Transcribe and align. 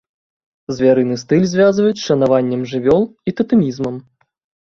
Звярыны 0.75 1.17
стыль 1.23 1.45
звязваюць 1.51 1.99
з 1.99 2.05
шанаваннем 2.07 2.61
жывёл 2.71 3.03
і 3.33 3.37
татэмізмам. 3.43 3.95